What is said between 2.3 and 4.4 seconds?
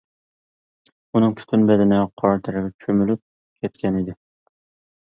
تەرگە چۆمۈلۈپ كەتكەنىدى.